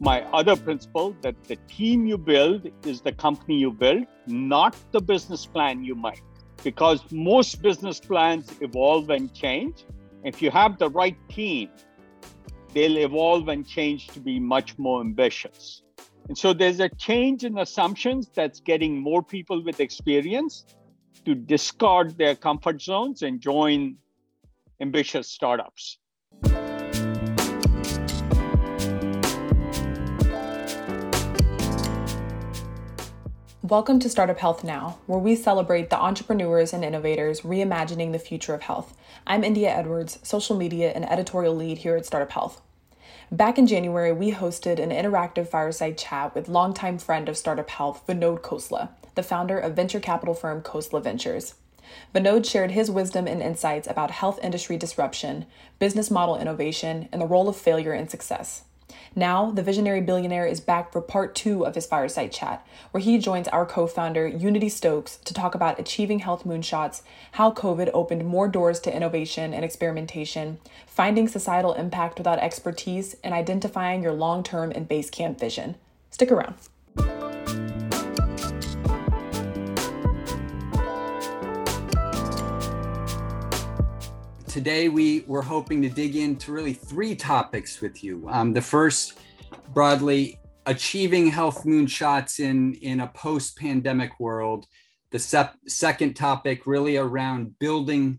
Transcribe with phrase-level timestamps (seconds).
[0.00, 5.00] my other principle that the team you build is the company you build, not the
[5.00, 6.22] business plan you make.
[6.64, 9.84] Because most business plans evolve and change.
[10.24, 11.68] If you have the right team,
[12.72, 15.82] they'll evolve and change to be much more ambitious.
[16.28, 20.64] And so there's a change in assumptions that's getting more people with experience
[21.26, 23.96] to discard their comfort zones and join
[24.80, 25.98] ambitious startups.
[33.70, 38.52] Welcome to Startup Health Now, where we celebrate the entrepreneurs and innovators reimagining the future
[38.52, 38.96] of health.
[39.28, 42.60] I'm India Edwards, social media and editorial lead here at Startup Health.
[43.30, 48.04] Back in January, we hosted an interactive fireside chat with longtime friend of Startup Health,
[48.08, 51.54] Vinod Khosla, the founder of venture capital firm Khosla Ventures.
[52.12, 55.46] Vinod shared his wisdom and insights about health industry disruption,
[55.78, 58.64] business model innovation, and the role of failure in success.
[59.14, 63.18] Now, the visionary billionaire is back for part two of his fireside chat, where he
[63.18, 67.02] joins our co founder, Unity Stoakes, to talk about achieving health moonshots,
[67.32, 73.34] how COVID opened more doors to innovation and experimentation, finding societal impact without expertise, and
[73.34, 75.76] identifying your long term and base camp vision.
[76.10, 76.54] Stick around.
[84.50, 88.26] Today we were hoping to dig into really three topics with you.
[88.28, 89.18] Um, the first,
[89.72, 94.66] broadly, achieving health moonshots in in a post-pandemic world.
[95.12, 98.18] The sep- second topic, really around building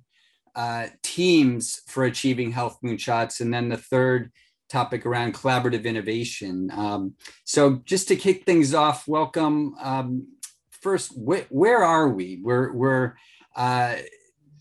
[0.55, 4.31] uh, teams for achieving health moonshots, and then the third
[4.69, 6.71] topic around collaborative innovation.
[6.73, 9.75] Um, so, just to kick things off, welcome.
[9.81, 10.27] Um,
[10.69, 12.39] first, wh- where are we?
[12.41, 13.15] We're we're
[13.53, 13.97] uh,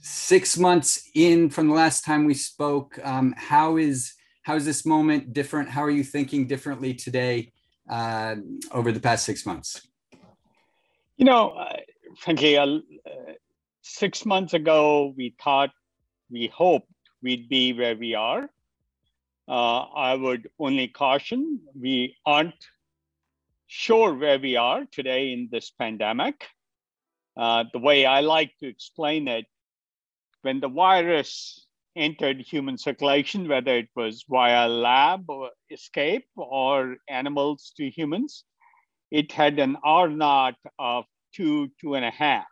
[0.00, 4.86] six months in from the last time we spoke, um, how is how is this
[4.86, 5.68] moment different?
[5.68, 7.52] How are you thinking differently today
[7.88, 8.36] uh,
[8.72, 9.86] over the past six months?
[11.16, 11.76] You know, uh,
[12.19, 12.78] frankly, uh,
[13.82, 15.70] six months ago, we thought,
[16.30, 16.88] we hoped
[17.22, 18.48] we'd be where we are.
[19.46, 22.54] Uh, I would only caution we aren't
[23.66, 26.46] sure where we are today in this pandemic.
[27.36, 29.46] Uh, the way I like to explain it
[30.42, 37.72] when the virus entered human circulation, whether it was via lab or escape or animals
[37.76, 38.44] to humans,
[39.10, 42.46] it had an R naught of two, two and a half.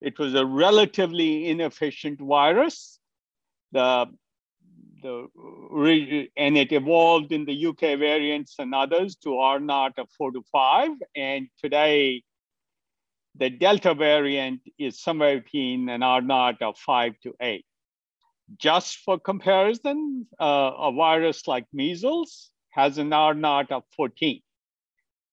[0.00, 2.98] It was a relatively inefficient virus.
[3.72, 4.06] The,
[5.02, 5.28] the,
[6.36, 10.42] and it evolved in the UK variants and others to R naught of four to
[10.52, 10.90] five.
[11.14, 12.22] And today,
[13.38, 17.64] the Delta variant is somewhere between an R naught of five to eight.
[18.58, 24.40] Just for comparison, uh, a virus like measles has an R naught of 14.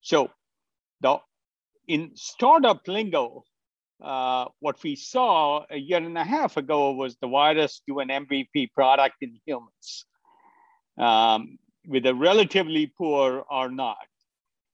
[0.00, 0.30] So
[1.00, 1.18] the,
[1.86, 3.44] in startup lingo,
[4.02, 8.08] uh, what we saw a year and a half ago was the virus do an
[8.08, 10.04] MVP product in humans
[10.98, 14.08] um, with a relatively poor R naught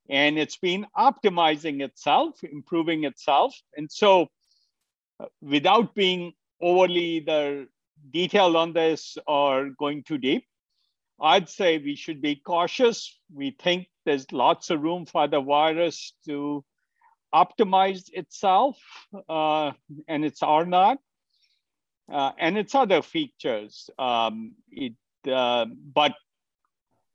[0.09, 3.55] and it's been optimizing itself, improving itself.
[3.77, 4.29] And so,
[5.21, 7.69] uh, without being overly the
[8.11, 10.45] detailed on this or going too deep,
[11.21, 13.19] I'd say we should be cautious.
[13.33, 16.65] We think there's lots of room for the virus to
[17.35, 18.79] optimize itself
[19.29, 19.73] uh,
[20.09, 20.99] and its R naught
[22.11, 23.91] uh, and its other features.
[23.99, 24.95] Um, it,
[25.31, 26.15] uh, but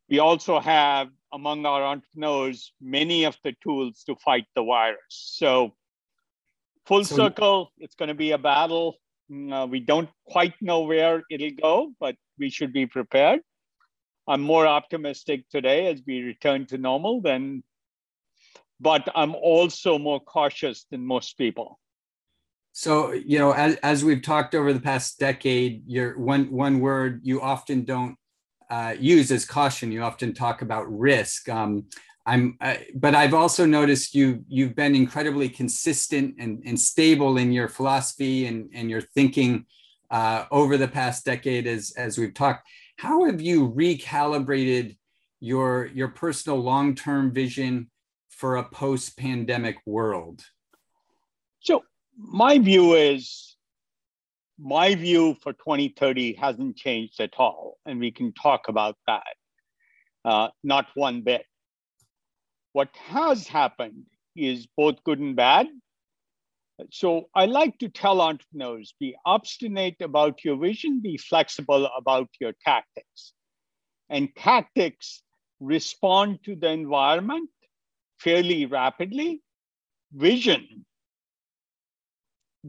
[0.10, 5.00] we also have among our entrepreneurs many of the tools to fight the virus.
[5.10, 5.76] So,
[6.86, 8.96] full so, circle, it's going to be a battle.
[9.30, 13.42] Mm, uh, we don't quite know where it'll go, but we should be prepared.
[14.28, 17.64] I'm more optimistic today as we return to normal than,
[18.80, 21.80] but I'm also more cautious than most people.
[22.72, 27.22] So, you know, as, as we've talked over the past decade, your one one word
[27.24, 28.16] you often don't
[28.70, 29.92] uh, use as caution.
[29.92, 31.50] You often talk about risk.
[31.50, 31.86] Um,
[32.26, 37.52] I'm, uh, but I've also noticed you you've been incredibly consistent and, and stable in
[37.52, 39.66] your philosophy and, and your thinking
[40.10, 42.68] uh, over the past decade as as we've talked.
[42.98, 44.98] How have you recalibrated
[45.40, 47.90] your your personal long term vision
[48.30, 50.44] for a post pandemic world?
[51.60, 51.84] So
[52.18, 53.55] my view is
[54.60, 59.36] my view for 2030 hasn't changed at all, and we can talk about that.
[60.24, 61.46] Uh, not one bit.
[62.74, 64.06] What has happened
[64.36, 65.68] is both good and bad.
[66.92, 72.54] So I like to tell entrepreneurs be obstinate about your vision, be flexible about your
[72.66, 73.34] tactics.
[74.10, 75.22] And tactics
[75.60, 77.50] respond to the environment
[78.20, 79.42] fairly rapidly.
[80.14, 80.86] Vision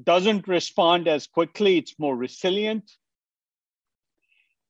[0.04, 2.90] doesn't respond as quickly, it's more resilient.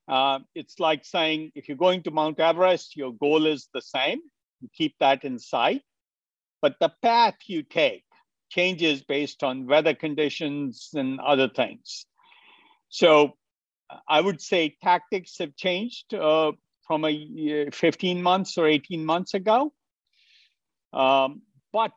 [0.08, 4.20] Uh, it's like saying if you're going to Mount Everest, your goal is the same,
[4.60, 5.82] you keep that in sight,
[6.62, 8.04] but the path you take
[8.48, 12.06] changes based on weather conditions and other things.
[12.88, 13.36] So
[14.08, 16.52] I would say tactics have changed uh,
[16.86, 19.72] from a 15 months or 18 months ago.
[20.92, 21.92] Um, but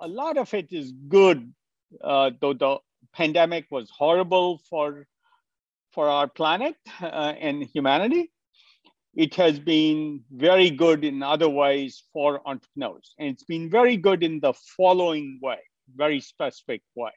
[0.00, 1.52] a lot of it is good,
[2.02, 2.78] uh, though the
[3.12, 5.06] pandemic was horrible for,
[5.92, 8.30] for our planet uh, and humanity.
[9.14, 13.14] It has been very good in other ways for entrepreneurs.
[13.18, 15.60] And it's been very good in the following way,
[15.94, 17.12] very specific way.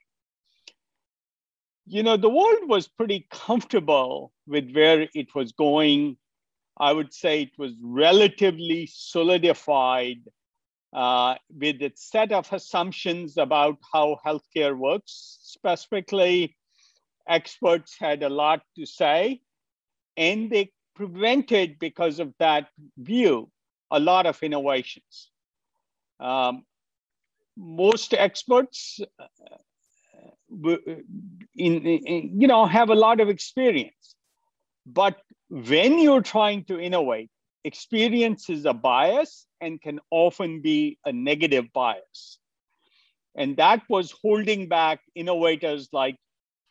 [1.88, 6.18] You know, the world was pretty comfortable with where it was going.
[6.80, 10.20] I would say it was relatively solidified
[10.94, 15.38] uh, with its set of assumptions about how healthcare works.
[15.42, 16.56] Specifically,
[17.28, 19.42] experts had a lot to say,
[20.16, 23.52] and they prevented, because of that view,
[23.92, 25.30] a lot of innovations.
[26.20, 26.64] Um,
[27.58, 29.26] most experts uh,
[31.56, 34.16] in, in, you know have a lot of experience
[34.86, 35.18] but
[35.50, 37.30] when you're trying to innovate
[37.64, 42.40] experience is a bias and can often be a negative bias.
[43.36, 46.18] And that was holding back innovators like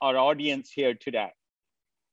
[0.00, 1.30] our audience here today.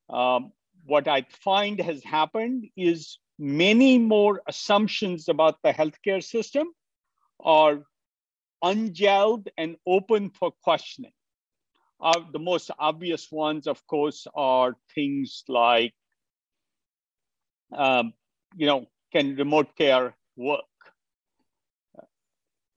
[0.10, 0.52] Um,
[0.86, 6.68] what I find has happened is many more assumptions about the healthcare system
[7.40, 7.84] are
[8.62, 11.14] ungelled and open for questioning.
[12.00, 15.94] Uh, the most obvious ones, of course, are things like,
[17.76, 18.14] um,
[18.56, 20.66] you know, can remote care work?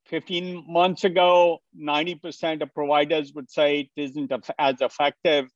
[0.06, 5.50] 15 months ago, 90% of providers would say it isn't as effective.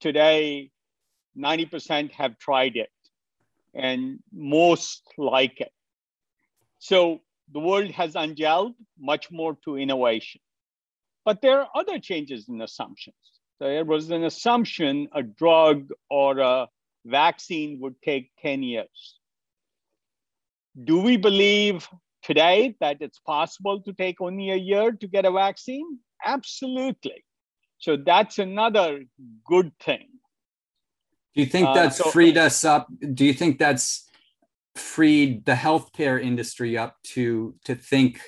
[0.00, 0.70] Today,
[1.36, 2.90] 90% have tried it
[3.74, 5.72] and most like it.
[6.78, 7.20] So
[7.52, 10.40] the world has ungelled much more to innovation.
[11.24, 13.16] But there are other changes in assumptions.
[13.58, 16.68] So there was an assumption a drug or a
[17.04, 19.18] vaccine would take 10 years.
[20.82, 21.88] Do we believe
[22.22, 25.98] today that it's possible to take only a year to get a vaccine?
[26.24, 27.24] Absolutely.
[27.78, 29.04] So that's another
[29.46, 30.08] good thing.
[31.34, 32.88] Do you think uh, that's uh, so, freed us up?
[33.12, 34.08] Do you think that's
[34.74, 38.20] freed the healthcare industry up to to think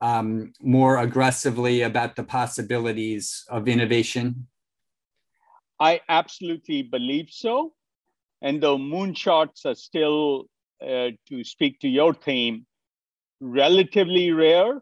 [0.00, 4.48] um, more aggressively about the possibilities of innovation?
[5.78, 7.74] I absolutely believe so.
[8.42, 10.46] And though moonshots are still
[10.82, 12.66] uh, to speak to your theme,
[13.40, 14.80] relatively rare.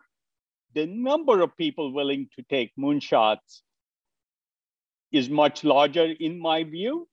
[0.74, 3.62] The number of people willing to take moonshots
[5.12, 7.08] is much larger, in my view.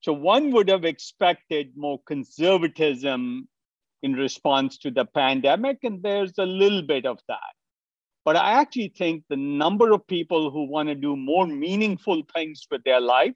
[0.00, 3.48] So one would have expected more conservatism
[4.02, 7.52] in response to the pandemic, and there's a little bit of that.
[8.24, 12.66] But I actually think the number of people who want to do more meaningful things
[12.70, 13.34] with their life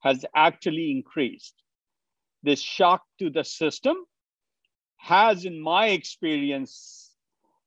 [0.00, 1.54] has actually increased.
[2.42, 3.96] This shock to the system
[4.98, 7.10] has, in my experience,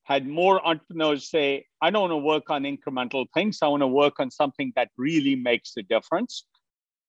[0.03, 3.59] had more entrepreneurs say, I don't want to work on incremental things.
[3.61, 6.45] I want to work on something that really makes a difference.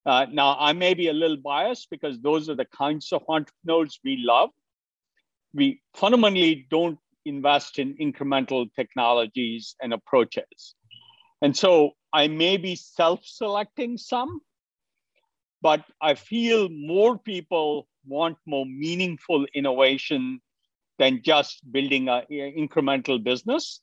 [0.04, 3.98] Uh, now, I may be a little biased because those are the kinds of entrepreneurs
[4.04, 4.50] we love.
[5.54, 10.74] We fundamentally don't invest in incremental technologies and approaches.
[11.40, 14.40] And so I may be self selecting some,
[15.62, 20.40] but I feel more people want more meaningful innovation
[20.98, 23.80] than just building an incremental business.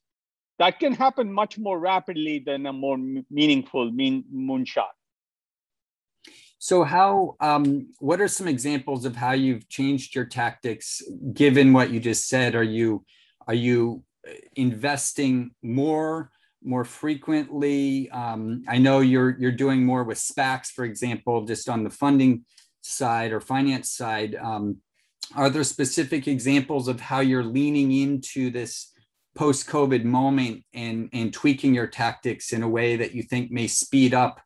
[0.60, 2.98] That can happen much more rapidly than a more
[3.32, 4.92] meaningful mean, moonshot.
[6.62, 7.38] So, how?
[7.40, 11.02] Um, what are some examples of how you've changed your tactics,
[11.34, 12.54] given what you just said?
[12.56, 13.06] Are you
[13.48, 14.04] are you
[14.56, 16.32] investing more,
[16.64, 18.10] more frequently?
[18.12, 22.46] Um, I know you're you're doing more with SPACs, for example, just on the funding
[22.82, 24.78] side or finance side, um,
[25.36, 28.92] are there specific examples of how you're leaning into this
[29.36, 34.14] post-COVID moment and, and tweaking your tactics in a way that you think may speed
[34.14, 34.42] up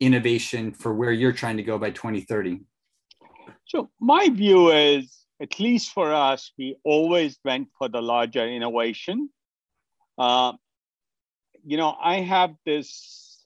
[0.00, 2.60] innovation for where you're trying to go by 2030?
[3.66, 9.30] So my view is, at least for us, we always went for the larger innovation.
[10.18, 10.52] Uh,
[11.64, 13.44] you know, I have this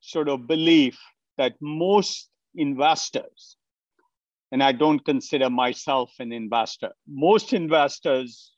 [0.00, 0.98] sort of belief
[1.36, 3.56] that most investors
[4.52, 6.92] and I don't consider myself an investor.
[7.08, 8.52] Most investors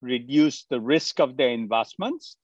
[0.00, 2.36] reduce the risk of their investments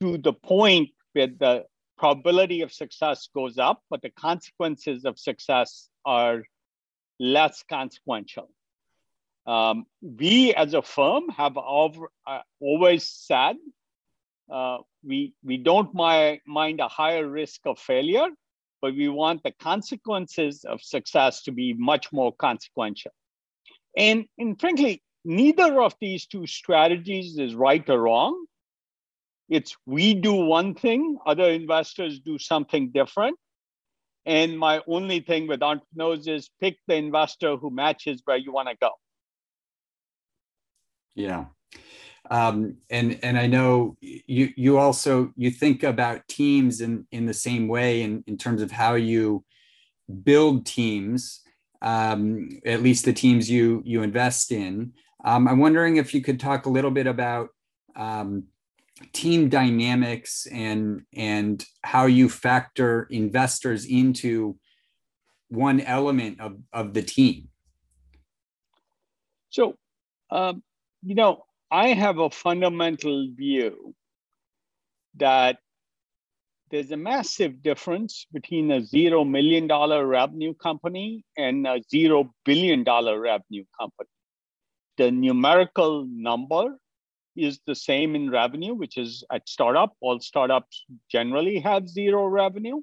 [0.00, 1.64] to the point where the
[1.96, 6.42] probability of success goes up, but the consequences of success are
[7.20, 8.50] less consequential.
[9.46, 13.56] Um, we as a firm have uh, always said
[14.52, 18.28] uh, we, we don't mi- mind a higher risk of failure,
[18.82, 23.12] but we want the consequences of success to be much more consequential.
[23.96, 28.46] And, and frankly, neither of these two strategies is right or wrong.
[29.48, 33.38] It's we do one thing, other investors do something different.
[34.26, 38.68] And my only thing with entrepreneurs is pick the investor who matches where you want
[38.68, 38.90] to go.
[41.14, 41.44] Yeah.
[42.30, 47.34] Um, and and I know you you also you think about teams in in the
[47.34, 49.44] same way in, in terms of how you
[50.22, 51.40] build teams,
[51.82, 54.92] um, at least the teams you you invest in.
[55.24, 57.48] Um, I'm wondering if you could talk a little bit about
[57.96, 58.44] um,
[59.12, 64.56] team dynamics and and how you factor investors into
[65.48, 67.48] one element of, of the team.
[69.50, 69.76] So,
[70.30, 70.62] um,
[71.02, 73.96] you know, I have a fundamental view
[75.16, 75.58] that
[76.70, 82.84] there's a massive difference between a zero million dollar revenue company and a zero billion
[82.84, 84.08] dollar revenue company.
[84.98, 86.78] The numerical number
[87.34, 89.94] is the same in revenue, which is at startup.
[90.00, 92.82] All startups generally have zero revenue.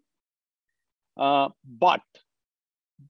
[1.15, 2.01] Uh, but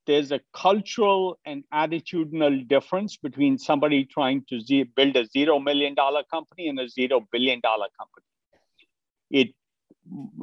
[0.05, 6.23] there's a cultural and attitudinal difference between somebody trying to build a zero million dollar
[6.23, 8.25] company and a zero billion dollar company.
[9.29, 9.53] It,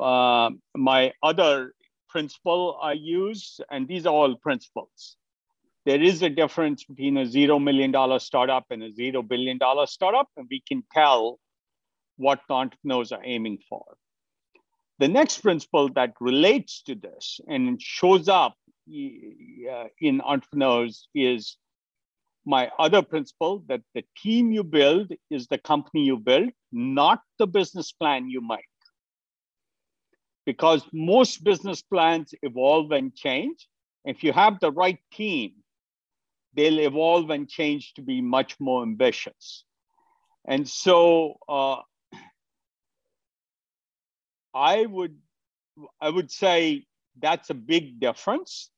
[0.00, 1.74] uh, my other
[2.08, 5.16] principle I use, and these are all principles.
[5.84, 9.86] There is a difference between a zero million dollar startup and a zero billion dollar
[9.86, 11.38] startup, and we can tell
[12.16, 13.96] what entrepreneurs are aiming for.
[14.98, 18.56] The next principle that relates to this and shows up
[20.00, 21.56] in entrepreneurs is
[22.44, 27.46] my other principle that the team you build is the company you build, not the
[27.46, 28.64] business plan you make.
[30.46, 33.68] Because most business plans evolve and change.
[34.04, 35.52] If you have the right team,
[36.54, 39.64] they'll evolve and change to be much more ambitious.
[40.46, 41.82] And so uh,
[44.54, 45.16] I would
[46.00, 46.86] I would say
[47.20, 48.70] that's a big difference.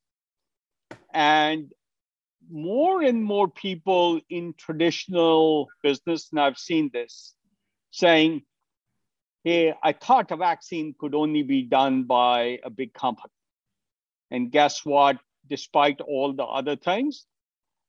[1.13, 1.73] And
[2.51, 7.35] more and more people in traditional business, and I've seen this,
[7.91, 8.43] saying,
[9.45, 13.33] hey, I thought a vaccine could only be done by a big company.
[14.31, 15.19] And guess what?
[15.49, 17.27] Despite all the other things,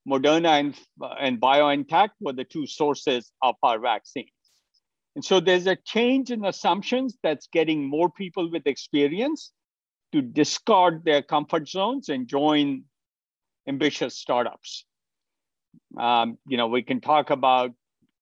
[0.08, 0.76] Moderna and,
[1.20, 4.30] and BioNTech were the two sources of our vaccines.
[5.16, 9.52] And so there's a change in assumptions that's getting more people with experience
[10.14, 12.84] to discard their comfort zones and join
[13.68, 14.86] ambitious startups.
[15.98, 17.72] Um, you know, we can talk about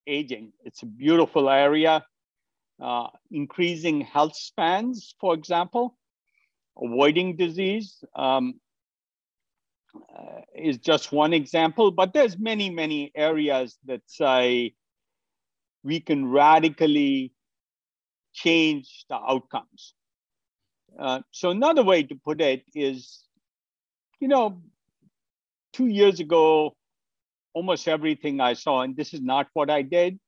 [0.07, 0.53] aging.
[0.63, 2.05] It's a beautiful area.
[2.81, 5.97] Uh, increasing health spans, for example,
[6.81, 8.53] avoiding disease um,
[9.95, 14.73] uh, is just one example, but there's many, many areas that say
[15.83, 17.33] we can radically
[18.33, 19.93] change the outcomes.
[20.97, 23.23] Uh, so another way to put it is,
[24.19, 24.61] you know,
[25.73, 26.75] two years ago,
[27.53, 30.19] almost everything I saw, and this is not what I did,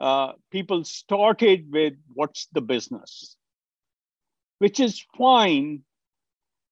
[0.00, 3.36] uh, people started with what's the business,
[4.58, 5.82] which is fine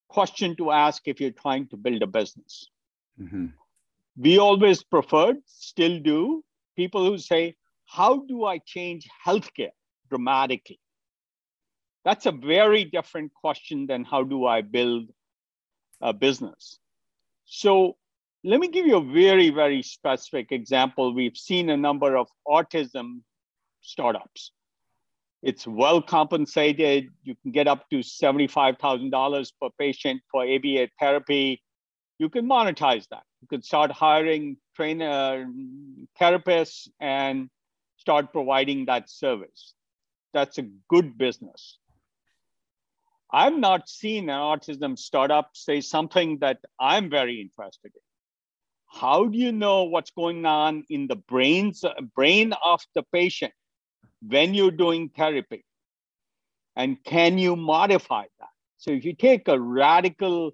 [0.08, 2.68] question to ask if you're trying to build a business.
[3.20, 3.46] Mm-hmm.
[4.16, 6.44] We always preferred, still do,
[6.76, 7.56] people who say,
[7.86, 9.74] How do I change healthcare
[10.08, 10.80] dramatically?
[12.04, 15.10] That's a very different question than how do I build
[16.00, 16.78] a business.
[17.52, 17.96] So
[18.44, 21.12] let me give you a very, very specific example.
[21.12, 23.22] We've seen a number of autism
[23.80, 24.52] startups.
[25.42, 27.08] It's well compensated.
[27.24, 31.60] You can get up to $75,000 per patient for ABA therapy.
[32.20, 33.24] You can monetize that.
[33.42, 35.44] You could start hiring trainer
[36.20, 37.50] therapists and
[37.96, 39.74] start providing that service.
[40.32, 41.78] That's a good business.
[43.32, 48.02] I've not seen an autism startup say something that I'm very interested in.
[48.86, 51.84] How do you know what's going on in the brains,
[52.16, 53.52] brain of the patient
[54.20, 55.64] when you're doing therapy?
[56.74, 58.48] And can you modify that?
[58.78, 60.52] So if you take a radical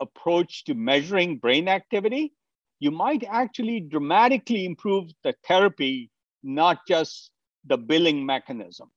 [0.00, 2.32] approach to measuring brain activity,
[2.80, 6.10] you might actually dramatically improve the therapy,
[6.42, 7.30] not just
[7.66, 8.90] the billing mechanism.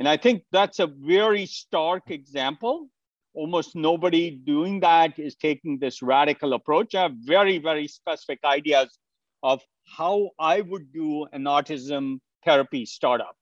[0.00, 2.88] And I think that's a very stark example.
[3.34, 6.94] Almost nobody doing that is taking this radical approach.
[6.94, 8.98] I have very, very specific ideas
[9.42, 13.36] of how I would do an autism therapy startup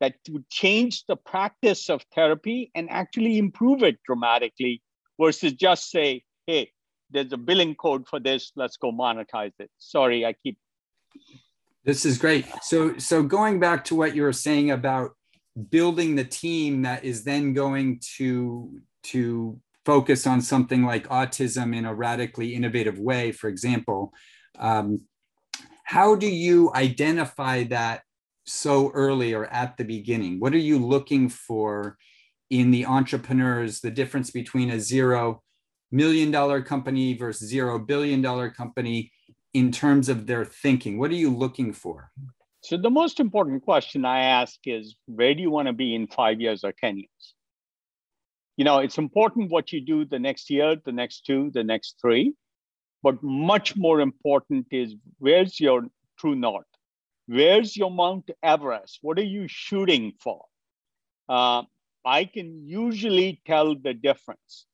[0.00, 4.82] that would change the practice of therapy and actually improve it dramatically
[5.20, 6.72] versus just say, hey,
[7.12, 9.70] there's a billing code for this, let's go monetize it.
[9.78, 10.58] Sorry, I keep.
[11.84, 12.46] This is great.
[12.62, 15.12] So, so going back to what you were saying about
[15.70, 21.84] building the team that is then going to to focus on something like autism in
[21.84, 24.12] a radically innovative way, for example,
[24.58, 25.00] um,
[25.84, 28.02] how do you identify that
[28.46, 30.40] so early or at the beginning?
[30.40, 31.96] What are you looking for
[32.50, 35.42] in the entrepreneurs, the difference between a zero
[35.92, 39.12] million dollar company versus zero billion dollar company
[39.52, 40.98] in terms of their thinking?
[40.98, 42.10] What are you looking for?
[42.64, 46.06] So, the most important question I ask is where do you want to be in
[46.06, 47.34] five years or 10 years?
[48.56, 51.96] You know, it's important what you do the next year, the next two, the next
[52.00, 52.32] three.
[53.02, 55.82] But much more important is where's your
[56.18, 56.64] true north?
[57.26, 58.98] Where's your Mount Everest?
[59.02, 60.46] What are you shooting for?
[61.28, 61.64] Uh,
[62.02, 64.64] I can usually tell the difference.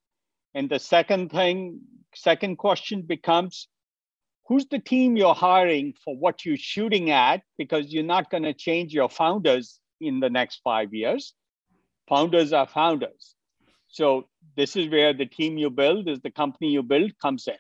[0.55, 1.81] And the second thing,
[2.15, 3.67] second question becomes
[4.51, 7.41] who's the team you're hiring for what you're shooting at?
[7.57, 11.35] Because you're not going to change your founders in the next five years.
[12.09, 13.37] Founders are founders.
[13.87, 14.27] So
[14.57, 17.55] this is where the team you build is the company you build comes in.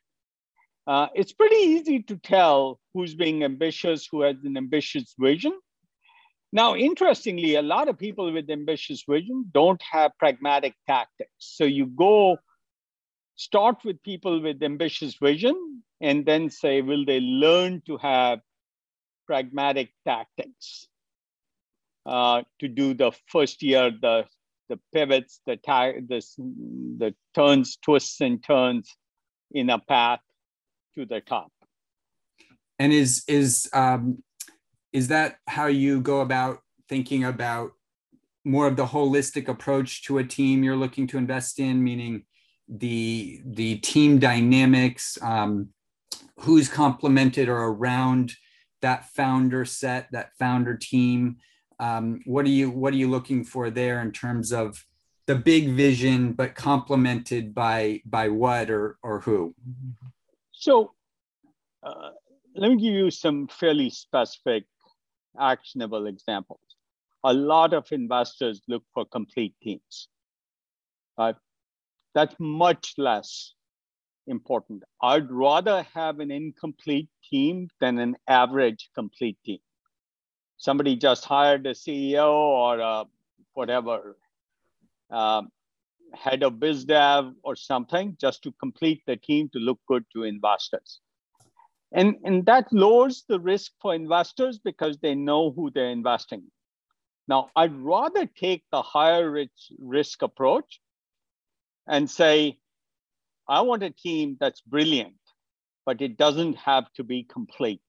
[0.84, 5.56] Uh, it's pretty easy to tell who's being ambitious, who has an ambitious vision.
[6.52, 11.30] Now, interestingly, a lot of people with ambitious vision don't have pragmatic tactics.
[11.38, 12.38] So you go
[13.36, 18.40] start with people with ambitious vision and then say, will they learn to have
[19.26, 20.88] pragmatic tactics
[22.06, 24.24] uh, to do the first year, the,
[24.68, 26.22] the pivots, the, the,
[26.98, 28.96] the turns, twists, and turns
[29.52, 30.20] in a path
[30.94, 31.52] to the top.
[32.78, 34.22] And is is um,
[34.92, 37.72] is that how you go about thinking about
[38.44, 42.24] more of the holistic approach to a team you're looking to invest in, meaning
[42.68, 45.68] the the team dynamics, um,
[46.40, 48.34] who's complemented or around
[48.82, 51.36] that founder set, that founder team.
[51.78, 54.84] Um, what are you what are you looking for there in terms of
[55.26, 59.54] the big vision, but complemented by by what or or who?
[60.52, 60.92] So
[61.82, 62.10] uh,
[62.54, 64.64] let me give you some fairly specific,
[65.38, 66.60] actionable examples.
[67.24, 70.08] A lot of investors look for complete teams.
[71.16, 71.34] Uh,
[72.14, 73.54] that's much less
[74.26, 74.82] important.
[75.02, 79.58] I'd rather have an incomplete team than an average complete team.
[80.56, 83.04] Somebody just hired a CEO or a
[83.54, 84.16] whatever,
[85.10, 85.50] um,
[86.14, 90.24] head of biz dev or something just to complete the team to look good to
[90.24, 91.00] investors.
[91.92, 96.44] And, and that lowers the risk for investors because they know who they're investing.
[97.26, 99.46] Now, I'd rather take the higher
[99.78, 100.80] risk approach
[101.86, 102.58] and say,
[103.50, 105.16] I want a team that's brilliant,
[105.84, 107.82] but it doesn't have to be complete.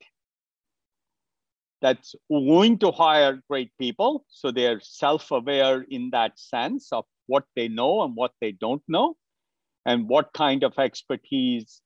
[1.84, 4.26] That's going to hire great people.
[4.28, 8.82] So they're self aware in that sense of what they know and what they don't
[8.88, 9.16] know,
[9.86, 11.82] and what kind of expertise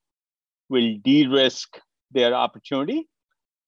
[0.70, 1.78] will de risk
[2.12, 3.06] their opportunity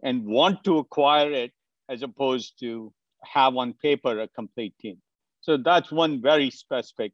[0.03, 1.53] and want to acquire it
[1.91, 4.97] as opposed to have on paper a complete team.
[5.43, 7.13] So that's one very specific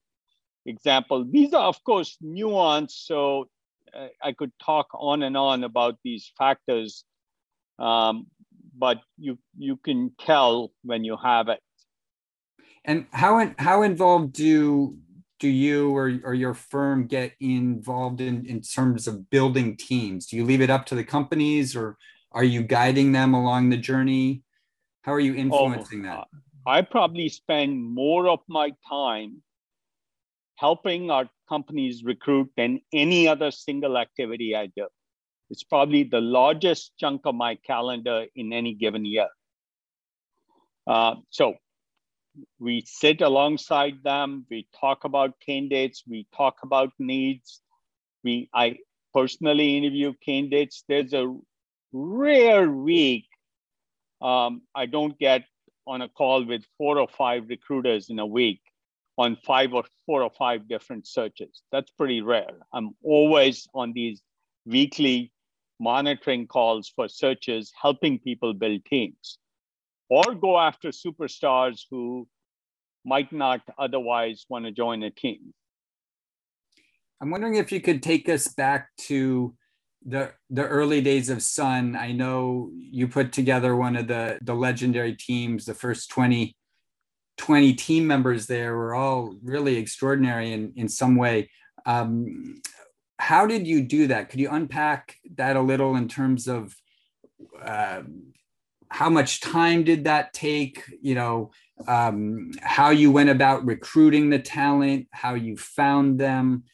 [0.66, 1.24] example.
[1.24, 3.06] These are, of course, nuanced.
[3.06, 3.48] So
[3.94, 7.04] uh, I could talk on and on about these factors,
[7.78, 8.26] um,
[8.76, 11.60] but you you can tell when you have it.
[12.84, 14.96] And how how involved do
[15.40, 20.26] do you or, or your firm get involved in in terms of building teams?
[20.26, 21.96] Do you leave it up to the companies, or
[22.32, 24.42] are you guiding them along the journey?
[25.02, 26.28] How are you influencing oh, that?
[26.66, 29.42] I probably spend more of my time
[30.56, 34.86] helping our companies recruit than any other single activity I do.
[35.50, 39.28] It's probably the largest chunk of my calendar in any given year.
[40.86, 41.54] Uh, so
[42.58, 47.60] we sit alongside them, we talk about candidates, we talk about needs.
[48.22, 48.78] We I
[49.12, 50.82] personally interview candidates.
[50.88, 51.34] There's a
[51.92, 53.26] rare week
[54.24, 55.44] um, I don't get
[55.86, 58.60] on a call with four or five recruiters in a week
[59.16, 61.62] on five or four or five different searches.
[61.70, 62.58] That's pretty rare.
[62.72, 64.20] I'm always on these
[64.66, 65.32] weekly
[65.80, 69.38] monitoring calls for searches, helping people build teams,
[70.08, 72.28] or go after superstars who
[73.04, 75.52] might not otherwise want to join a team.
[77.20, 79.54] I'm wondering if you could take us back to
[80.06, 81.96] the the early days of Sun.
[81.96, 86.56] I know you put together one of the the legendary teams, the first 20
[87.36, 91.50] 20 team members there were all really extraordinary in, in some way.
[91.86, 92.62] Um,
[93.18, 94.30] how did you do that?
[94.30, 96.74] Could you unpack that a little in terms of
[97.62, 98.02] uh,
[98.88, 100.82] how much time did that take?
[101.00, 101.50] You know,
[101.86, 106.64] um, how you went about recruiting the talent, how you found them,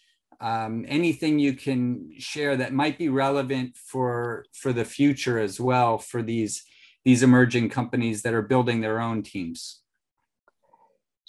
[0.40, 5.98] um, anything you can share that might be relevant for for the future as well
[5.98, 6.62] for these
[7.04, 9.80] these emerging companies that are building their own teams.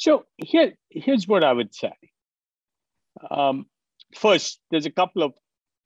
[0.02, 1.94] So here, here's what I would say.
[3.30, 3.68] Um,
[4.16, 5.34] first, there's a couple of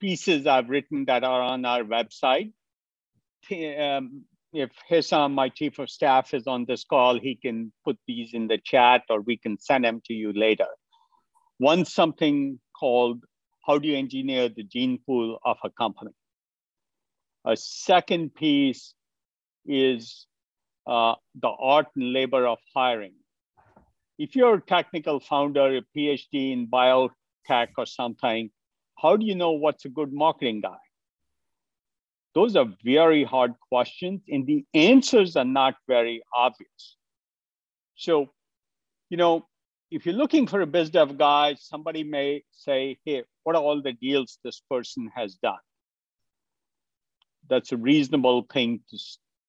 [0.00, 2.52] pieces I've written that are on our website.
[3.52, 4.24] Um,
[4.54, 8.48] if Hesam, my chief of staff, is on this call, he can put these in
[8.48, 10.68] the chat or we can send them to you later.
[11.58, 13.22] One something called
[13.66, 16.12] How do you engineer the gene pool of a company?
[17.44, 18.94] A second piece
[19.66, 20.26] is
[20.86, 23.12] uh, the art and labor of hiring.
[24.18, 28.50] If you're a technical founder, a PhD in biotech or something,
[28.96, 30.78] how do you know what's a good marketing guy?
[32.34, 36.96] Those are very hard questions, and the answers are not very obvious.
[37.94, 38.30] So,
[39.08, 39.46] you know,
[39.90, 43.80] if you're looking for a biz dev guy, somebody may say, hey, what are all
[43.80, 45.64] the deals this person has done?
[47.48, 48.98] That's a reasonable thing to,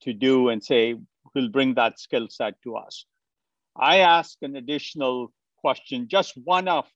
[0.03, 0.95] to do and say,
[1.33, 3.05] we'll bring that skill set to us.
[3.79, 6.87] I ask an additional question, just one of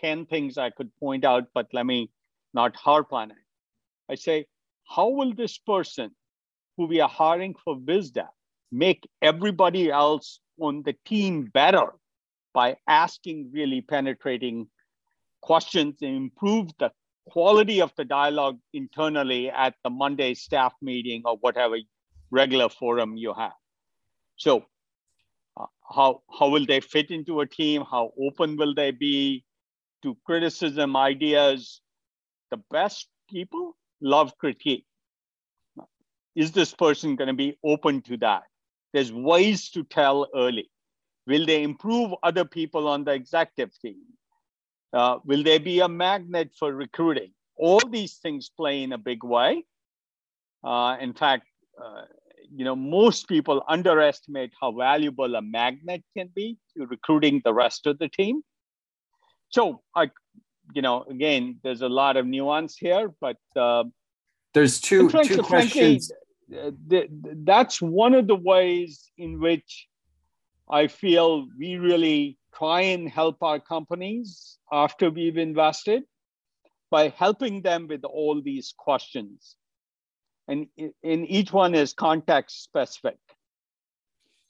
[0.00, 2.10] 10 things I could point out, but let me
[2.54, 3.36] not harp on it.
[4.10, 4.46] I say,
[4.88, 6.10] how will this person
[6.76, 8.28] who we are hiring for BizDev
[8.70, 11.92] make everybody else on the team better
[12.54, 14.68] by asking really penetrating
[15.40, 16.90] questions and improve the
[17.28, 21.76] quality of the dialogue internally at the Monday staff meeting or whatever
[22.30, 23.52] regular forum you have.
[24.36, 24.64] So
[25.88, 27.84] how, how will they fit into a team?
[27.90, 29.44] How open will they be
[30.02, 31.80] to criticism, ideas?
[32.50, 34.84] The best people love critique.
[36.34, 38.44] Is this person going to be open to that?
[38.92, 40.70] There's ways to tell early.
[41.26, 44.02] Will they improve other people on the executive team?
[44.92, 47.32] Uh, will they be a magnet for recruiting?
[47.56, 49.64] All these things play in a big way.
[50.64, 51.46] Uh, in fact,
[51.82, 52.02] uh,
[52.54, 57.86] you know, most people underestimate how valuable a magnet can be to recruiting the rest
[57.86, 58.42] of the team.
[59.50, 60.10] So, I,
[60.74, 63.84] you know, again, there's a lot of nuance here, but uh,
[64.54, 66.12] there's two two questions.
[66.48, 67.02] Frankly, uh,
[67.44, 69.88] that's one of the ways in which
[70.70, 76.02] I feel we really try and help our companies after we've invested
[76.90, 79.56] by helping them with all these questions.
[80.48, 83.16] And in each one is context specific.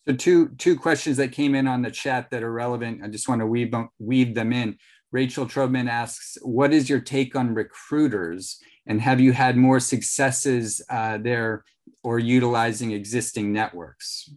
[0.06, 3.02] So two two questions that came in on the chat that are relevant.
[3.04, 4.78] I just want to weave weave them in.
[5.12, 10.82] Rachel Trobman asks, "What is your take on recruiters, and have you had more successes
[10.88, 11.64] uh, there
[12.02, 14.28] or utilizing existing networks?"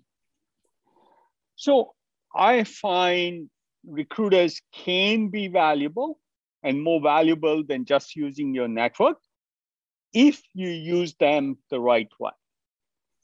[1.56, 1.96] So
[2.36, 3.50] I find
[3.88, 6.20] recruiters can be valuable
[6.62, 9.18] and more valuable than just using your network
[10.16, 12.32] if you use them the right way.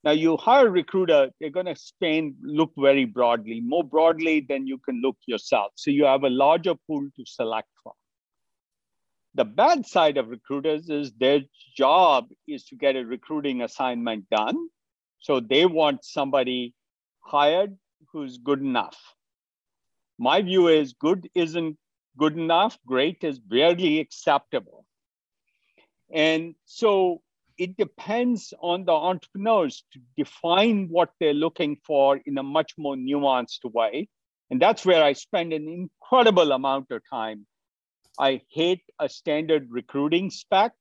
[0.04, 4.68] Now you hire a recruiter, they're going to spend look very broadly, more broadly than
[4.68, 5.72] you can look yourself.
[5.76, 7.94] So you have a larger pool to select from.
[9.36, 11.42] The bad side of recruiters is their
[11.78, 14.70] job is to get a recruiting assignment done.
[15.20, 16.74] So they want somebody
[17.22, 17.78] hired
[18.12, 18.98] who's good enough.
[20.18, 21.78] My view is good isn't
[22.18, 24.86] good enough, great is barely acceptable.
[26.14, 27.22] And so
[27.58, 32.96] it depends on the entrepreneurs to define what they're looking for in a much more
[32.96, 34.08] nuanced way.
[34.50, 37.46] And that's where I spend an incredible amount of time.
[38.20, 40.74] I hate a standard recruiting spec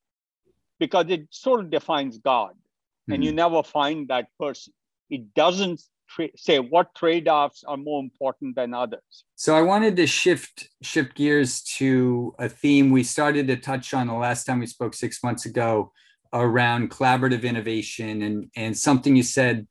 [0.79, 3.13] because it sort of defines God, mm-hmm.
[3.13, 3.37] and you mm-hmm.
[3.37, 4.73] never find that person.
[5.11, 9.25] It doesn't tra- say what trade-offs are more important than others?
[9.37, 14.09] So i wanted to shift shift gears to a theme we started to touch on
[14.09, 15.93] the last time we spoke six months ago
[16.33, 19.67] around collaborative innovation and and something you said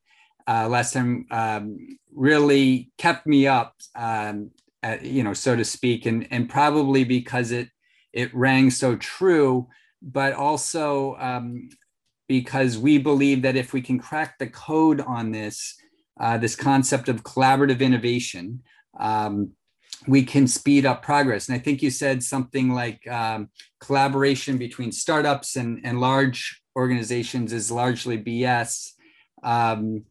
[0.47, 1.78] uh, last time um,
[2.12, 4.49] really kept me up um,
[4.84, 7.69] uh, you know, so to speak, and and probably because it
[8.13, 9.67] it rang so true,
[10.02, 11.69] but also um,
[12.28, 15.75] because we believe that if we can crack the code on this,
[16.19, 18.62] uh, this concept of collaborative innovation,
[18.99, 19.51] um,
[20.08, 21.47] we can speed up progress.
[21.47, 27.53] And I think you said something like um, collaboration between startups and, and large organizations
[27.53, 28.91] is largely BS.
[29.43, 30.03] Um,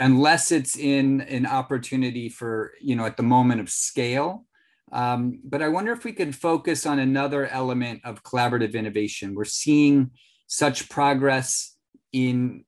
[0.00, 4.46] unless it's in an opportunity for, you know, at the moment of scale.
[4.92, 9.34] Um, but I wonder if we could focus on another element of collaborative innovation.
[9.34, 10.10] We're seeing
[10.46, 11.76] such progress
[12.12, 12.64] in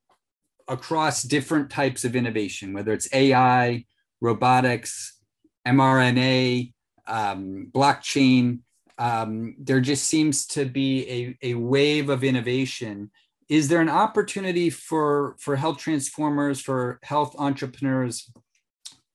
[0.67, 3.85] across different types of innovation, whether it's AI,
[4.21, 5.19] robotics,
[5.67, 6.73] mRNA,
[7.07, 8.59] um, blockchain.
[8.97, 13.11] Um, there just seems to be a, a wave of innovation
[13.49, 18.31] is there an opportunity for for health transformers for health entrepreneurs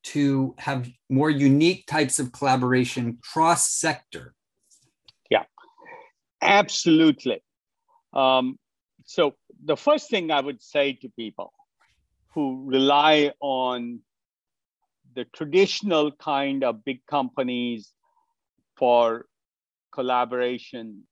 [0.04, 4.34] to have more unique types of collaboration cross sector
[5.30, 5.44] yeah
[6.42, 7.42] absolutely
[8.12, 8.58] um,
[9.08, 11.52] so the first thing i would say to people
[12.34, 14.00] who rely on
[15.14, 17.92] the traditional kind of big companies
[18.76, 19.26] for
[19.92, 21.02] collaboration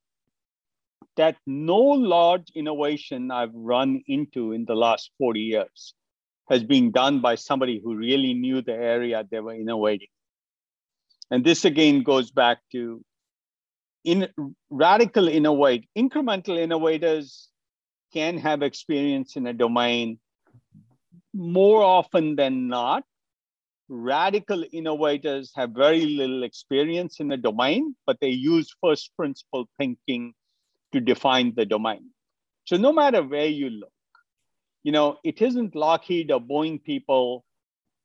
[1.17, 5.95] that no large innovation I've run into in the last 40 years
[6.49, 10.09] has been done by somebody who really knew the area they were innovating.
[11.31, 13.03] And this again goes back to
[14.05, 14.29] in
[14.71, 17.49] radical innovate, incremental innovators
[18.17, 20.19] can have experience in a domain
[21.35, 23.05] more often than not.
[23.89, 30.33] Radical innovators have very little experience in a domain, but they use first principle thinking
[30.93, 32.11] to define the domain.
[32.65, 33.93] So no matter where you look,
[34.83, 37.45] you know, it isn't Lockheed or Boeing people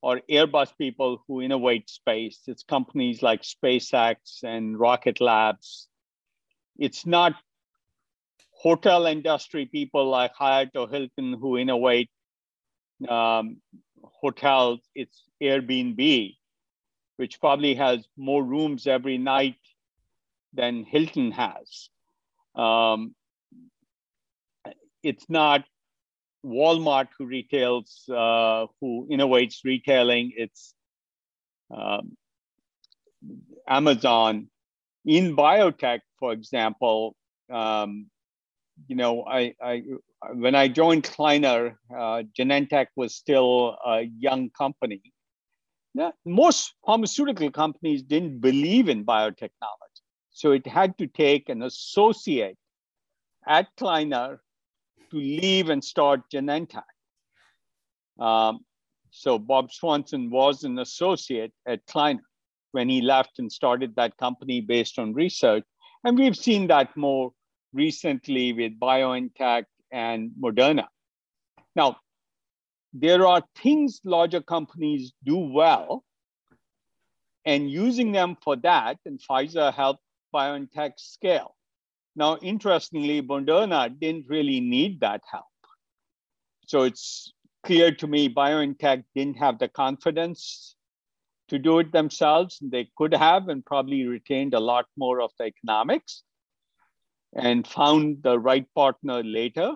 [0.01, 2.39] or Airbus people who innovate space.
[2.47, 5.87] It's companies like SpaceX and Rocket Labs.
[6.77, 7.33] It's not
[8.61, 12.11] hotel industry people like Hyatt or Hilton who innovate
[13.09, 13.57] um,
[14.03, 14.79] hotels.
[14.93, 16.35] It's Airbnb,
[17.17, 19.57] which probably has more rooms every night
[20.53, 21.89] than Hilton has.
[22.53, 23.15] Um,
[25.01, 25.65] it's not
[26.45, 30.33] Walmart who retails, uh, who innovates retailing.
[30.37, 30.75] It's
[31.75, 32.15] um,
[33.67, 34.49] Amazon.
[35.03, 37.15] In biotech, for example,
[37.49, 38.05] um,
[38.87, 39.83] you know, I, I
[40.33, 45.01] when I joined Kleiner, uh, Genentech was still a young company.
[46.25, 50.01] Most pharmaceutical companies didn't believe in biotechnology.
[50.29, 52.57] So it had to take an associate
[53.45, 54.41] at Kleiner
[55.09, 56.83] to leave and start Genentech.
[58.19, 58.59] Um,
[59.09, 62.23] so Bob Swanson was an associate at Kleiner
[62.71, 65.63] when he left and started that company based on research.
[66.03, 67.31] And we've seen that more
[67.73, 70.87] recently with BioNTech and Moderna.
[71.75, 71.97] Now,
[72.93, 76.03] there are things larger companies do well,
[77.45, 80.03] and using them for that, and Pfizer helped
[80.33, 81.55] BioNTech scale.
[82.15, 85.45] Now, interestingly, Moderna didn't really need that help.
[86.67, 90.75] So it's clear to me BioNTech didn't have the confidence
[91.47, 92.59] to do it themselves.
[92.61, 96.23] They could have and probably retained a lot more of the economics
[97.33, 99.73] and found the right partner later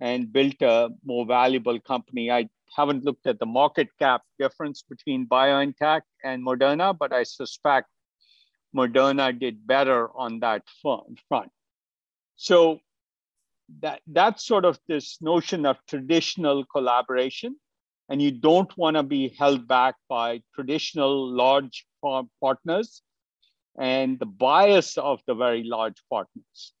[0.00, 2.30] and built a more valuable company.
[2.30, 7.88] I haven't looked at the market cap difference between BioNTech and Moderna, but I suspect
[8.76, 11.50] Moderna did better on that front.
[12.36, 12.80] So
[13.80, 17.56] that that's sort of this notion of traditional collaboration,
[18.08, 21.86] and you don't want to be held back by traditional large
[22.42, 23.02] partners
[23.78, 26.72] and the bias of the very large partners.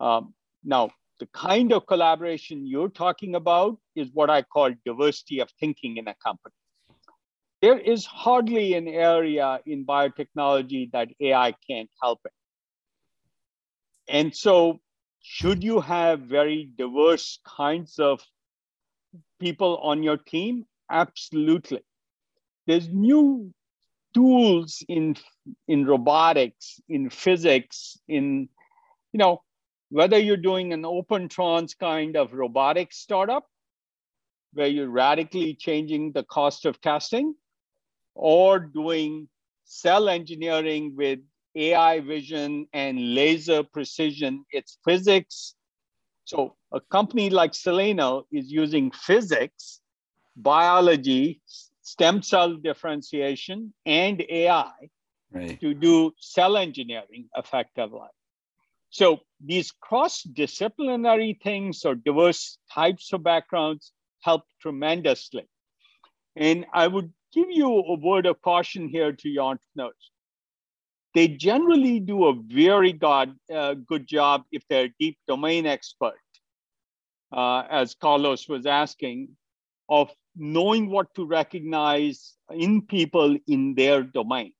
[0.00, 0.90] Um, now,
[1.20, 6.06] the kind of collaboration you're talking about is what I call diversity of thinking in
[6.06, 6.54] a company
[7.60, 12.32] there is hardly an area in biotechnology that AI can't help it.
[14.08, 14.80] And so,
[15.20, 18.20] should you have very diverse kinds of
[19.40, 20.66] people on your team?
[20.90, 21.82] Absolutely.
[22.66, 23.52] There's new
[24.14, 25.16] tools in
[25.66, 28.48] in robotics, in physics, in
[29.12, 29.42] you know,
[29.90, 33.46] whether you're doing an Opentrons kind of robotics startup
[34.52, 37.34] where you're radically changing the cost of testing
[38.14, 39.28] or doing
[39.64, 41.20] cell engineering with
[41.54, 44.44] AI vision and laser precision.
[44.50, 45.54] It's physics.
[46.24, 49.80] So a company like Cellino is using physics,
[50.36, 51.40] biology,
[51.88, 54.72] stem cell differentiation and AI
[55.32, 55.58] right.
[55.60, 58.10] to do cell engineering effectively.
[58.90, 65.46] So these cross-disciplinary things or diverse types of backgrounds help tremendously.
[66.36, 70.10] And I would give you a word of caution here to your entrepreneurs.
[71.14, 76.20] They generally do a very good, uh, good job if they're deep domain expert,
[77.32, 79.28] uh, as Carlos was asking,
[79.88, 84.52] of knowing what to recognize in people in their domain.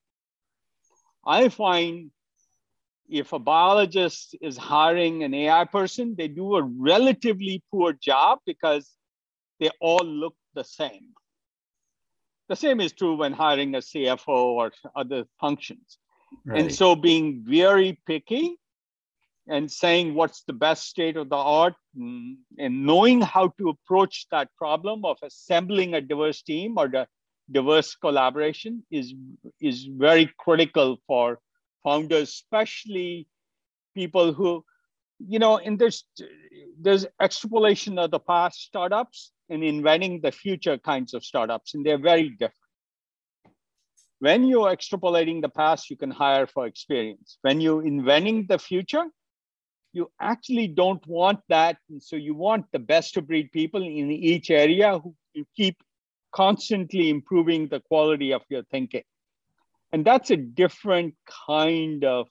[1.25, 2.11] I find
[3.09, 8.91] if a biologist is hiring an AI person, they do a relatively poor job because
[9.61, 11.09] they all look the same.
[12.49, 15.99] The same is true when hiring a CFO or other functions.
[16.45, 16.61] Right.
[16.61, 18.59] And so being very picky
[19.49, 24.27] and saying what's the best state of the art and, and knowing how to approach
[24.31, 27.07] that problem of assembling a diverse team or the
[27.51, 29.15] diverse collaboration is,
[29.61, 31.39] is very critical for
[31.83, 33.27] founders, especially
[33.95, 34.65] people who,
[35.19, 36.05] you know, in this,
[36.79, 41.99] there's extrapolation of the past startups and inventing the future kinds of startups, and they're
[41.99, 42.55] very different.
[44.21, 47.39] When you're extrapolating the past, you can hire for experience.
[47.43, 49.07] When you're inventing the future,
[49.93, 51.79] you actually don't want that.
[51.89, 55.15] And so you want the best of breed people in each area who
[55.57, 55.77] keep
[56.33, 59.03] constantly improving the quality of your thinking.
[59.93, 61.15] And that's a different
[61.47, 62.29] kind of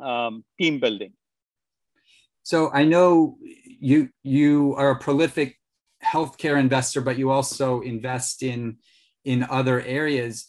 [0.00, 1.12] um, team building.
[2.42, 5.58] So i know you you are a prolific
[6.04, 8.76] healthcare investor but you also invest in
[9.24, 10.46] in other areas.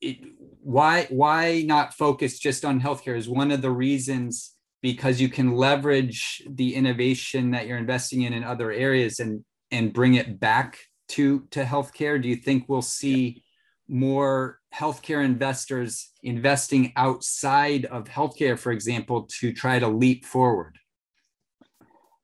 [0.00, 0.16] It,
[0.62, 5.52] why why not focus just on healthcare is one of the reasons because you can
[5.52, 10.78] leverage the innovation that you're investing in in other areas and and bring it back
[11.08, 12.20] to to healthcare?
[12.20, 13.44] Do you think we'll see
[13.88, 20.78] more healthcare investors investing outside of healthcare, for example, to try to leap forward?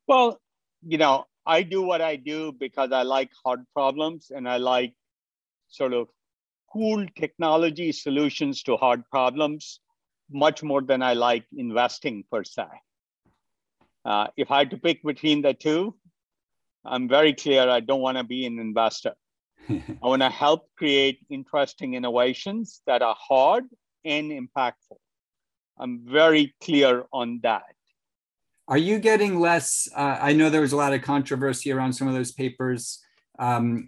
[0.07, 0.39] Well,
[0.85, 4.93] you know, I do what I do because I like hard problems and I like
[5.67, 6.07] sort of
[6.71, 9.81] cool technology solutions to hard problems
[10.31, 12.65] much more than I like investing per se.
[14.05, 15.95] Uh, if I had to pick between the two,
[16.85, 19.13] I'm very clear I don't want to be an investor.
[19.69, 23.65] I want to help create interesting innovations that are hard
[24.05, 24.97] and impactful.
[25.77, 27.63] I'm very clear on that.
[28.69, 29.87] Are you getting less?
[29.95, 32.99] Uh, I know there was a lot of controversy around some of those papers,
[33.39, 33.87] um,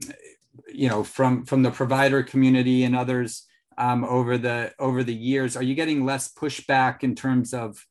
[0.74, 3.46] you know, from from the provider community and others
[3.80, 5.56] um, over the over the years.
[5.56, 7.84] Are you getting less pushback in terms of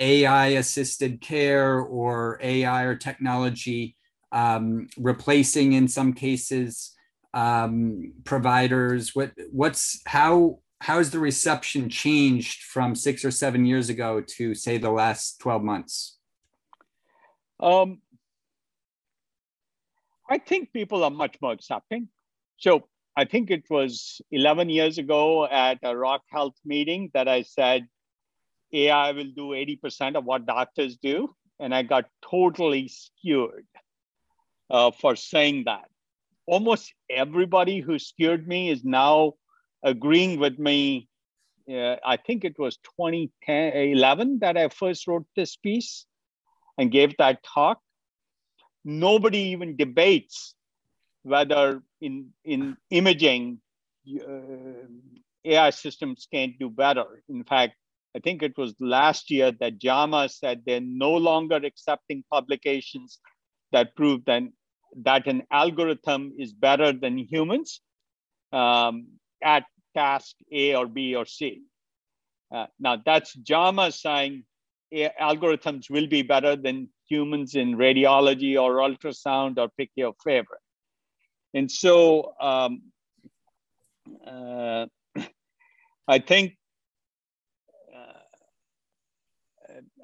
[0.00, 3.96] AI assisted care or AI or technology
[4.32, 6.94] um, replacing in some cases
[7.32, 9.14] um, providers?
[9.14, 14.54] What what's how how has the reception changed from six or seven years ago to
[14.54, 16.18] say the last 12 months?
[17.60, 18.02] Um,
[20.28, 22.08] I think people are much more accepting.
[22.58, 27.42] So I think it was 11 years ago at a Rock Health meeting that I
[27.42, 27.86] said
[28.72, 31.34] AI will do 80% of what doctors do.
[31.60, 33.66] And I got totally skewered
[34.68, 35.88] uh, for saying that
[36.46, 39.34] almost everybody who scared me is now
[39.82, 41.08] agreeing with me.
[41.70, 46.04] Uh, I think it was 2011 that I first wrote this piece
[46.76, 47.78] and gave that talk.
[48.84, 50.54] Nobody even debates
[51.24, 53.60] whether in, in imaging,
[54.08, 54.86] uh,
[55.44, 57.22] AI systems can't do better.
[57.28, 57.74] In fact,
[58.16, 63.18] I think it was last year that JAMA said they're no longer accepting publications
[63.72, 64.42] that prove that
[65.02, 67.80] that an algorithm is better than humans
[68.52, 69.08] um,
[69.42, 69.64] at
[69.96, 71.62] task A or B or C.
[72.54, 74.44] Uh, now that's JAMA saying
[75.20, 80.63] algorithms will be better than humans in radiology or ultrasound or pick your favorite.
[81.54, 82.82] And so um,
[84.26, 84.86] uh,
[86.08, 86.56] I think
[87.94, 88.20] uh,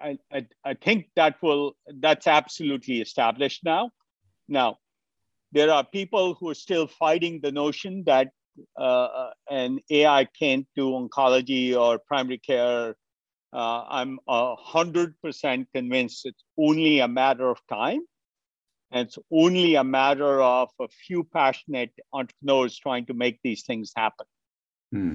[0.02, 3.90] I, I, I think that will that's absolutely established now.
[4.48, 4.78] Now,
[5.52, 8.28] there are people who are still fighting the notion that
[8.76, 12.94] uh, an AI can't do oncology or primary care.
[13.52, 18.00] Uh, I'm a hundred percent convinced it's only a matter of time.
[18.92, 23.92] And it's only a matter of a few passionate entrepreneurs trying to make these things
[23.96, 24.26] happen.
[24.92, 25.14] Hmm.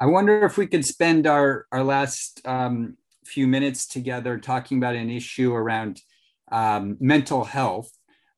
[0.00, 4.94] I wonder if we could spend our, our last um, few minutes together talking about
[4.94, 6.00] an issue around
[6.52, 7.90] um, mental health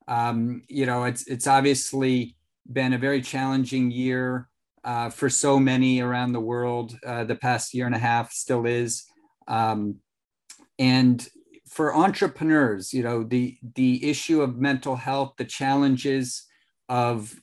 [0.08, 2.36] um, you know, it's it's obviously
[2.70, 4.48] been a very challenging year
[4.84, 6.96] uh, for so many around the world.
[7.06, 9.04] Uh, the past year and a half still is.
[9.48, 9.96] Um,
[10.78, 11.26] and
[11.72, 16.44] for entrepreneurs, you know, the the issue of mental health, the challenges
[16.90, 17.34] of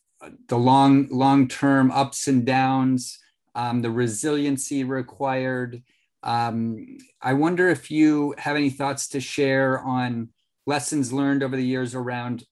[0.47, 3.17] the long long term ups and downs,
[3.55, 5.81] um, the resiliency required.
[6.21, 10.29] Um, I wonder if you have any thoughts to share on
[10.67, 12.43] lessons learned over the years around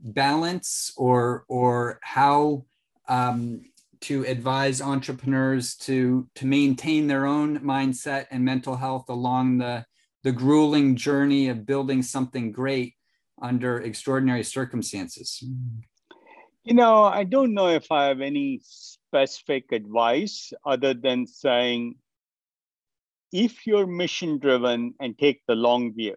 [0.00, 2.64] balance or or how
[3.08, 3.62] um,
[4.02, 9.84] to advise entrepreneurs to to maintain their own mindset and mental health along the
[10.26, 12.94] the grueling journey of building something great
[13.40, 15.40] under extraordinary circumstances
[16.64, 21.94] you know i don't know if i have any specific advice other than saying
[23.30, 26.16] if you're mission driven and take the long view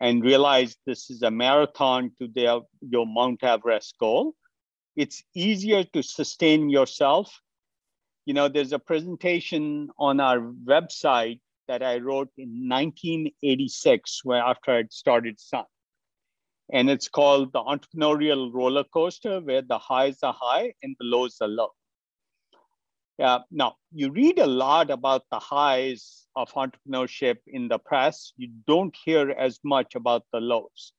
[0.00, 4.34] and realize this is a marathon to your Mount Everest goal,
[4.96, 7.40] it's easier to sustain yourself.
[8.26, 11.38] You know, there's a presentation on our website
[11.68, 15.64] that I wrote in 1986, where after I'd started Sun.
[16.72, 21.36] And it's called the entrepreneurial roller coaster, where the highs are high and the lows
[21.40, 21.70] are low.
[23.18, 28.32] Yeah, now you read a lot about the highs of entrepreneurship in the press.
[28.36, 30.92] You don't hear as much about the lows.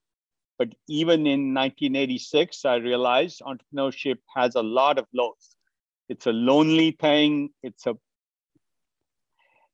[0.59, 5.57] But even in 1986, I realized entrepreneurship has a lot of lows.
[6.09, 7.49] It's a lonely thing.
[7.64, 7.95] It's a,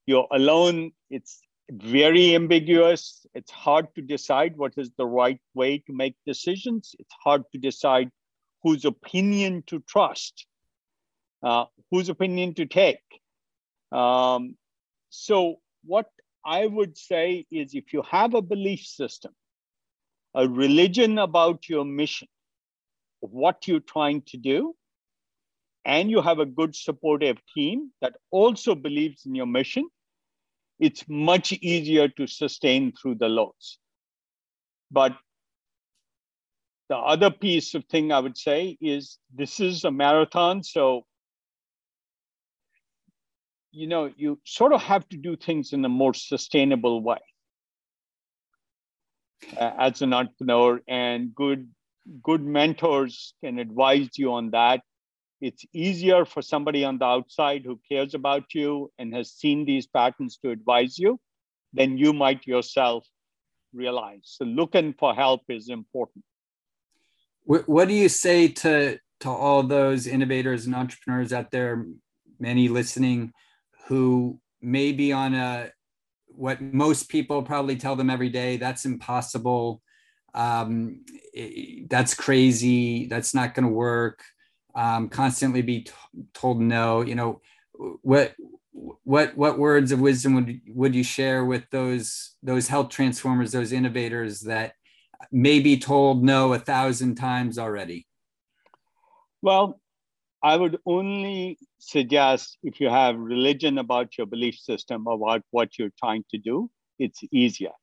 [0.10, 0.92] you're alone.
[1.12, 1.40] It's
[1.72, 3.28] very ambiguous.
[3.36, 6.96] It's hard to decide what is the right way to make decisions.
[6.98, 8.10] It's hard to decide
[8.64, 10.48] whose opinion to trust,
[11.44, 13.06] uh, whose opinion to take.
[13.92, 14.56] Um,
[15.10, 16.10] so, what
[16.44, 19.34] I would say is if you have a belief system,
[20.34, 22.30] a religion about your mission,
[23.20, 24.76] what you're trying to do,
[25.86, 29.88] and you have a good supportive team that also believes in your mission,
[30.80, 33.78] it's much easier to sustain through the lows.
[34.92, 35.16] But
[36.88, 40.64] the other piece of thing I would say is this is a marathon.
[40.64, 41.06] So,
[43.72, 47.20] you know, you sort of have to do things in a more sustainable way
[49.58, 51.70] uh, as an entrepreneur and good
[52.24, 54.82] good mentors can advise you on that
[55.42, 59.88] it's easier for somebody on the outside who cares about you and has seen these
[59.88, 61.20] patterns to advise you
[61.74, 63.08] than you might yourself
[63.74, 64.22] realize.
[64.24, 66.26] So looking for help is important.
[67.46, 71.86] What, do you say to to all those innovators and entrepreneurs out there
[72.40, 73.34] many listening
[73.88, 75.72] who may be on a
[76.28, 79.82] what most people probably tell them every day that's impossible.
[80.34, 81.04] Um,
[81.90, 83.08] that's crazy.
[83.08, 84.24] That's not going to work
[84.76, 85.92] um, constantly be t-
[86.34, 87.42] told no you know
[88.02, 88.36] what
[88.72, 93.72] what what words of wisdom would would you share with those those health transformers those
[93.72, 94.74] innovators that
[95.32, 98.08] may be told no a thousand times already
[99.42, 99.80] well
[100.42, 105.92] I would only suggest if you have religion about your belief system, about what you're
[106.00, 107.74] trying to do, it's easier.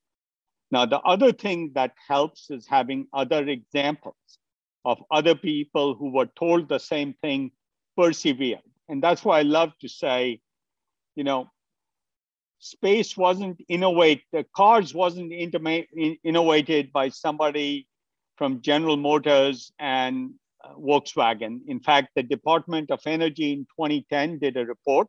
[0.71, 4.17] Now, the other thing that helps is having other examples
[4.87, 7.51] of other people who were told the same thing,
[7.97, 8.63] persevered.
[8.89, 10.41] And that's why I love to say,
[11.17, 11.51] you know,
[12.61, 17.89] space wasn't innovated, the cars wasn't innovated by somebody
[18.37, 20.31] from General Motors and
[20.65, 21.61] uh, Volkswagen.
[21.67, 25.09] In fact, the Department of Energy in 2010 did a report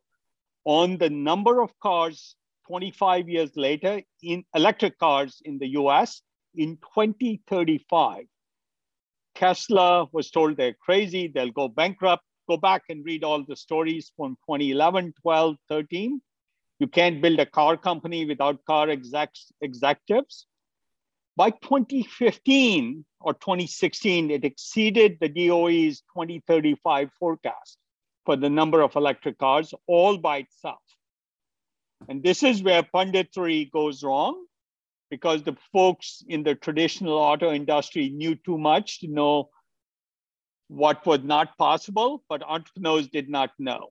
[0.65, 2.35] on the number of cars
[2.67, 6.23] 25 years later in electric cars in the US
[6.55, 8.25] in 2035.
[9.37, 12.23] Tesla was told they're crazy, they'll go bankrupt.
[12.49, 16.21] Go back and read all the stories from 2011, 12, 13.
[16.79, 20.47] You can't build a car company without car execs, executives.
[21.35, 27.77] By 2015 or 2016, it exceeded the DOE's 2035 forecast
[28.25, 30.81] for the number of electric cars all by itself.
[32.09, 34.45] And this is where punditry goes wrong
[35.09, 39.49] because the folks in the traditional auto industry knew too much to know
[40.67, 43.89] what was not possible, but entrepreneurs did not know.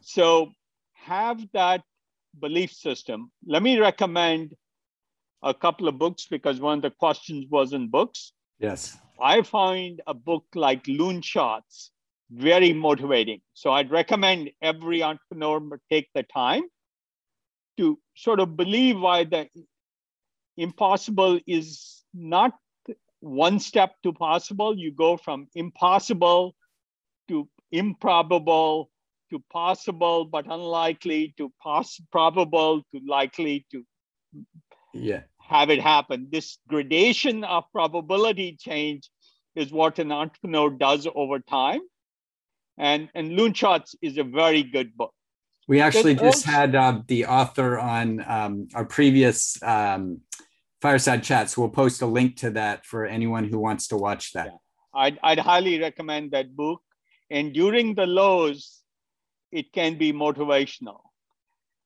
[0.00, 0.52] So
[0.94, 1.82] have that
[2.40, 3.30] belief system.
[3.46, 4.54] Let me recommend
[5.42, 8.32] a couple of books because one of the questions was in books.
[8.58, 8.96] Yes.
[9.20, 11.90] I find a book like Loonshots
[12.30, 13.40] very motivating.
[13.52, 15.60] So I'd recommend every entrepreneur
[15.90, 16.62] take the time
[17.76, 19.48] to sort of believe why the
[20.56, 22.52] impossible is not
[23.20, 24.78] one step to possible.
[24.78, 26.54] You go from impossible
[27.28, 28.90] to improbable
[29.30, 33.82] to possible but unlikely to poss- probable to likely to
[34.92, 36.28] yeah have it happen.
[36.30, 39.10] This gradation of probability change
[39.54, 41.80] is what an entrepreneur does over time.
[42.76, 45.14] And, and Loonshots is a very good book.
[45.66, 50.20] We actually just had uh, the author on um, our previous um,
[50.82, 51.50] fireside chat.
[51.50, 54.46] So we'll post a link to that for anyone who wants to watch that.
[54.46, 54.58] Yeah.
[54.94, 56.82] I'd, I'd highly recommend that book.
[57.30, 58.82] And during the lows,
[59.50, 61.00] it can be motivational.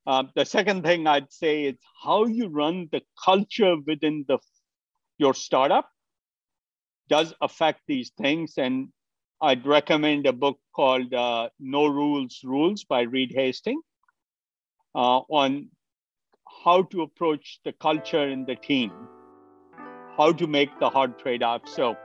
[0.07, 4.39] Um, the second thing I'd say is how you run the culture within the
[5.19, 5.89] your startup
[7.09, 8.55] does affect these things.
[8.57, 8.89] And
[9.41, 13.85] I'd recommend a book called uh, No Rules Rules by Reed Hastings
[14.97, 15.69] uh, on
[16.65, 18.91] how to approach the culture in the team,
[20.17, 21.73] how to make the hard trade offs.
[21.73, 21.97] So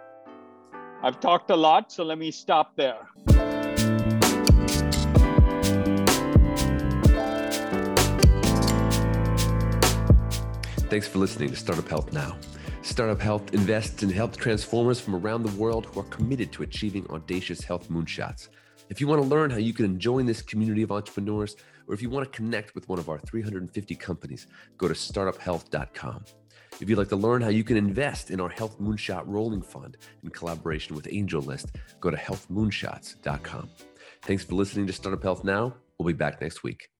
[1.01, 2.99] I've talked a lot, so let me stop there.
[10.89, 12.37] Thanks for listening to Startup Health Now.
[12.83, 17.07] Startup Health invests in health transformers from around the world who are committed to achieving
[17.09, 18.49] audacious health moonshots.
[18.89, 21.55] If you want to learn how you can join this community of entrepreneurs,
[21.87, 26.25] or if you want to connect with one of our 350 companies, go to startuphealth.com.
[26.81, 29.95] If you'd like to learn how you can invest in our Health Moonshot Rolling Fund
[30.21, 33.69] in collaboration with AngelList, go to healthmoonshots.com.
[34.23, 35.73] Thanks for listening to Startup Health Now.
[35.97, 36.89] We'll be back next week.